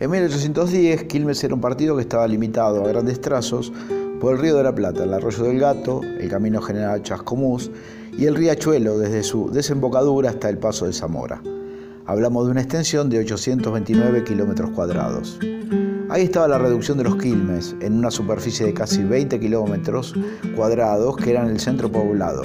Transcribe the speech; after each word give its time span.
En 0.00 0.10
1810, 0.10 1.04
Quilmes 1.04 1.44
era 1.44 1.54
un 1.54 1.60
partido 1.60 1.94
que 1.94 2.00
estaba 2.00 2.26
limitado 2.26 2.82
a 2.82 2.88
grandes 2.88 3.20
trazos 3.20 3.70
por 4.18 4.32
el 4.32 4.40
río 4.40 4.56
de 4.56 4.62
la 4.62 4.74
Plata, 4.74 5.04
el 5.04 5.12
arroyo 5.12 5.44
del 5.44 5.60
Gato, 5.60 6.00
el 6.02 6.26
camino 6.30 6.62
general 6.62 7.02
Chascomús 7.02 7.70
y 8.16 8.24
el 8.24 8.34
riachuelo 8.34 8.96
desde 8.96 9.22
su 9.22 9.50
desembocadura 9.50 10.30
hasta 10.30 10.48
el 10.48 10.56
paso 10.56 10.86
de 10.86 10.94
Zamora. 10.94 11.42
Hablamos 12.06 12.46
de 12.46 12.52
una 12.52 12.62
extensión 12.62 13.10
de 13.10 13.18
829 13.18 14.24
kilómetros 14.24 14.70
cuadrados. 14.70 15.38
Ahí 16.08 16.22
estaba 16.22 16.48
la 16.48 16.56
reducción 16.56 16.96
de 16.96 17.04
los 17.04 17.16
Quilmes, 17.16 17.76
en 17.82 17.98
una 17.98 18.10
superficie 18.10 18.64
de 18.64 18.72
casi 18.72 19.04
20 19.04 19.38
kilómetros 19.38 20.14
cuadrados 20.56 21.14
que 21.18 21.32
eran 21.32 21.48
el 21.50 21.60
centro 21.60 21.92
poblado. 21.92 22.40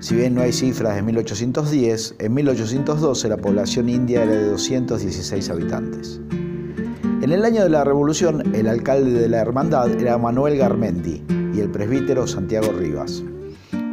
Si 0.00 0.14
bien 0.14 0.34
no 0.34 0.42
hay 0.42 0.52
cifras 0.52 0.94
de 0.94 1.00
1810, 1.00 2.16
en 2.18 2.34
1812 2.34 3.28
la 3.30 3.38
población 3.38 3.88
india 3.88 4.24
era 4.24 4.32
de 4.32 4.44
216 4.50 5.48
habitantes. 5.48 6.20
En 7.22 7.30
el 7.30 7.44
año 7.44 7.62
de 7.62 7.68
la 7.68 7.84
Revolución, 7.84 8.52
el 8.52 8.66
alcalde 8.66 9.12
de 9.12 9.28
la 9.28 9.38
hermandad 9.38 9.88
era 9.92 10.18
Manuel 10.18 10.58
Garmendi 10.58 11.22
y 11.54 11.60
el 11.60 11.70
presbítero 11.70 12.26
Santiago 12.26 12.72
Rivas. 12.72 13.22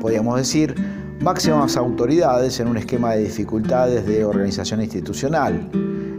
Podríamos 0.02 0.38
decir, 0.38 0.74
máximas 1.22 1.78
autoridades 1.78 2.60
en 2.60 2.70
un 2.70 2.78
esquema 2.78 3.14
de 3.14 3.26
dificultades 3.26 4.08
de 4.08 4.26
organización 4.26 4.82
institucional. 4.82 5.70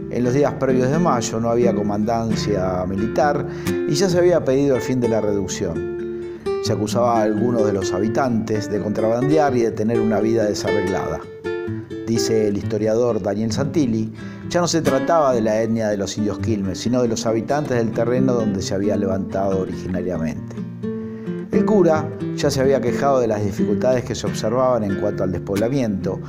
En 0.09 0.23
los 0.23 0.33
días 0.33 0.53
previos 0.53 0.89
de 0.89 0.99
mayo 0.99 1.41
no 1.41 1.49
había 1.49 1.75
comandancia 1.75 2.85
militar 2.87 3.45
y 3.89 3.93
ya 3.93 4.07
se 4.07 4.17
había 4.17 4.45
pedido 4.45 4.77
el 4.77 4.81
fin 4.81 5.01
de 5.01 5.09
la 5.09 5.19
reducción. 5.19 6.39
Se 6.63 6.71
acusaba 6.71 7.19
a 7.19 7.23
algunos 7.23 7.65
de 7.65 7.73
los 7.73 7.91
habitantes 7.91 8.71
de 8.71 8.81
contrabandear 8.81 9.53
y 9.57 9.63
de 9.63 9.71
tener 9.71 9.99
una 9.99 10.21
vida 10.21 10.45
desarreglada. 10.45 11.19
Dice 12.07 12.47
el 12.47 12.57
historiador 12.57 13.21
Daniel 13.21 13.51
Santilli, 13.51 14.11
ya 14.49 14.59
no 14.59 14.67
se 14.67 14.81
trataba 14.81 15.33
de 15.33 15.41
la 15.41 15.61
etnia 15.61 15.89
de 15.89 15.97
los 15.97 16.17
indios 16.17 16.39
Quilmes, 16.39 16.79
sino 16.79 17.01
de 17.01 17.07
los 17.07 17.25
habitantes 17.25 17.77
del 17.77 17.91
terreno 17.91 18.33
donde 18.33 18.61
se 18.61 18.73
había 18.73 18.97
levantado 18.97 19.61
originariamente. 19.61 20.55
El 21.51 21.65
cura 21.65 22.09
ya 22.35 22.49
se 22.49 22.61
había 22.61 22.81
quejado 22.81 23.19
de 23.19 23.27
las 23.27 23.43
dificultades 23.43 24.03
que 24.03 24.15
se 24.15 24.25
observaban 24.27 24.83
en 24.83 24.99
cuanto 24.99 25.23
al 25.23 25.31
despoblamiento 25.31 26.19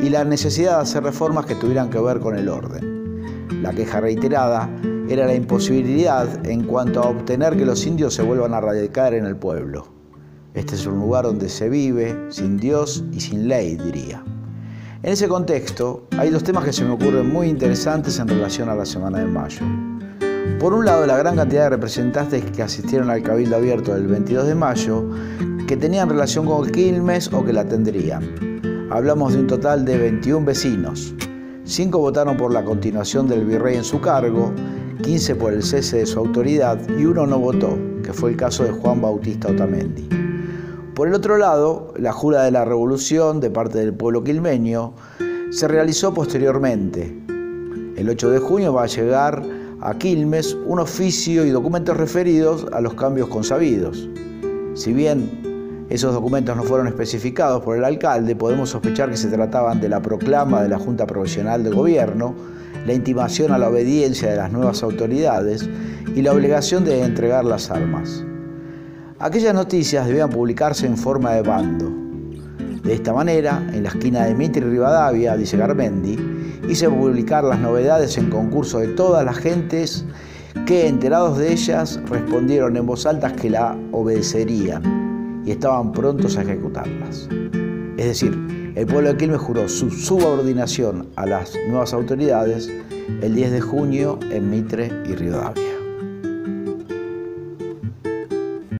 y 0.00 0.08
la 0.08 0.24
necesidad 0.24 0.76
de 0.76 0.82
hacer 0.82 1.04
reformas 1.04 1.46
que 1.46 1.54
tuvieran 1.54 1.90
que 1.90 2.00
ver 2.00 2.20
con 2.20 2.36
el 2.36 2.48
orden. 2.48 3.62
La 3.62 3.72
queja 3.72 4.00
reiterada 4.00 4.70
era 5.08 5.26
la 5.26 5.34
imposibilidad 5.34 6.46
en 6.46 6.64
cuanto 6.64 7.02
a 7.02 7.08
obtener 7.08 7.56
que 7.56 7.66
los 7.66 7.86
indios 7.86 8.14
se 8.14 8.22
vuelvan 8.22 8.54
a 8.54 8.60
radicar 8.60 9.12
en 9.12 9.26
el 9.26 9.36
pueblo. 9.36 9.88
Este 10.54 10.74
es 10.74 10.86
un 10.86 10.98
lugar 10.98 11.24
donde 11.24 11.48
se 11.48 11.68
vive 11.68 12.16
sin 12.30 12.56
Dios 12.56 13.04
y 13.12 13.20
sin 13.20 13.48
ley, 13.48 13.76
diría. 13.76 14.24
En 15.02 15.14
ese 15.14 15.28
contexto, 15.28 16.06
hay 16.18 16.28
dos 16.28 16.44
temas 16.44 16.62
que 16.62 16.74
se 16.74 16.84
me 16.84 16.90
ocurren 16.90 17.32
muy 17.32 17.48
interesantes 17.48 18.18
en 18.18 18.28
relación 18.28 18.68
a 18.68 18.74
la 18.74 18.84
Semana 18.84 19.20
de 19.20 19.24
Mayo. 19.24 19.64
Por 20.58 20.74
un 20.74 20.84
lado, 20.84 21.06
la 21.06 21.16
gran 21.16 21.36
cantidad 21.36 21.62
de 21.64 21.70
representantes 21.70 22.44
que 22.50 22.62
asistieron 22.62 23.08
al 23.08 23.22
Cabildo 23.22 23.56
Abierto 23.56 23.94
del 23.94 24.06
22 24.08 24.46
de 24.46 24.54
mayo 24.54 25.08
que 25.66 25.78
tenían 25.78 26.10
relación 26.10 26.44
con 26.44 26.70
Quilmes 26.70 27.32
o 27.32 27.42
que 27.42 27.54
la 27.54 27.64
tendrían. 27.64 28.90
Hablamos 28.90 29.32
de 29.32 29.38
un 29.38 29.46
total 29.46 29.86
de 29.86 29.96
21 29.96 30.44
vecinos. 30.44 31.14
5 31.64 31.98
votaron 31.98 32.36
por 32.36 32.52
la 32.52 32.62
continuación 32.62 33.26
del 33.26 33.46
virrey 33.46 33.76
en 33.76 33.84
su 33.84 34.02
cargo, 34.02 34.52
15 35.02 35.34
por 35.36 35.54
el 35.54 35.62
cese 35.62 35.96
de 35.96 36.06
su 36.06 36.18
autoridad 36.18 36.78
y 36.98 37.06
uno 37.06 37.26
no 37.26 37.38
votó, 37.38 37.78
que 38.02 38.12
fue 38.12 38.32
el 38.32 38.36
caso 38.36 38.64
de 38.64 38.72
Juan 38.72 39.00
Bautista 39.00 39.48
Otamendi. 39.48 40.29
Por 41.00 41.08
el 41.08 41.14
otro 41.14 41.38
lado, 41.38 41.94
la 41.96 42.12
jura 42.12 42.42
de 42.42 42.50
la 42.50 42.66
revolución 42.66 43.40
de 43.40 43.48
parte 43.48 43.78
del 43.78 43.94
pueblo 43.94 44.22
quilmeño 44.22 44.92
se 45.50 45.66
realizó 45.66 46.12
posteriormente. 46.12 47.16
El 47.96 48.06
8 48.06 48.28
de 48.28 48.38
junio 48.38 48.74
va 48.74 48.82
a 48.82 48.86
llegar 48.86 49.42
a 49.80 49.94
Quilmes 49.94 50.52
un 50.66 50.78
oficio 50.78 51.46
y 51.46 51.48
documentos 51.52 51.96
referidos 51.96 52.66
a 52.74 52.82
los 52.82 52.92
cambios 52.92 53.28
consabidos. 53.28 54.10
Si 54.74 54.92
bien 54.92 55.86
esos 55.88 56.12
documentos 56.12 56.54
no 56.54 56.64
fueron 56.64 56.86
especificados 56.86 57.62
por 57.62 57.78
el 57.78 57.84
alcalde, 57.86 58.36
podemos 58.36 58.68
sospechar 58.68 59.08
que 59.08 59.16
se 59.16 59.28
trataban 59.28 59.80
de 59.80 59.88
la 59.88 60.02
proclama 60.02 60.60
de 60.60 60.68
la 60.68 60.78
Junta 60.78 61.06
Provisional 61.06 61.64
de 61.64 61.70
Gobierno, 61.70 62.34
la 62.84 62.92
intimación 62.92 63.52
a 63.52 63.58
la 63.58 63.70
obediencia 63.70 64.28
de 64.28 64.36
las 64.36 64.52
nuevas 64.52 64.82
autoridades 64.82 65.66
y 66.14 66.20
la 66.20 66.34
obligación 66.34 66.84
de 66.84 67.02
entregar 67.02 67.46
las 67.46 67.70
armas. 67.70 68.22
Aquellas 69.22 69.52
noticias 69.52 70.06
debían 70.06 70.30
publicarse 70.30 70.86
en 70.86 70.96
forma 70.96 71.32
de 71.32 71.42
bando. 71.42 71.92
De 72.82 72.94
esta 72.94 73.12
manera, 73.12 73.62
en 73.70 73.82
la 73.82 73.90
esquina 73.90 74.24
de 74.24 74.34
Mitre 74.34 74.66
y 74.66 74.70
Rivadavia, 74.70 75.36
dice 75.36 75.58
Garmendi, 75.58 76.16
hice 76.66 76.88
publicar 76.88 77.44
las 77.44 77.60
novedades 77.60 78.16
en 78.16 78.30
concurso 78.30 78.78
de 78.78 78.88
todas 78.88 79.22
las 79.26 79.36
gentes 79.36 80.06
que, 80.64 80.88
enterados 80.88 81.36
de 81.36 81.52
ellas, 81.52 82.00
respondieron 82.08 82.78
en 82.78 82.86
voz 82.86 83.04
alta 83.04 83.30
que 83.30 83.50
la 83.50 83.76
obedecerían 83.92 85.42
y 85.44 85.50
estaban 85.50 85.92
prontos 85.92 86.38
a 86.38 86.42
ejecutarlas. 86.42 87.28
Es 87.98 88.06
decir, 88.06 88.72
el 88.74 88.86
pueblo 88.86 89.10
de 89.10 89.18
Quilmes 89.18 89.42
juró 89.42 89.68
su 89.68 89.90
subordinación 89.90 91.10
a 91.16 91.26
las 91.26 91.52
nuevas 91.68 91.92
autoridades 91.92 92.72
el 93.20 93.34
10 93.34 93.52
de 93.52 93.60
junio 93.60 94.18
en 94.30 94.48
Mitre 94.48 94.90
y 95.06 95.14
Rivadavia. 95.14 95.69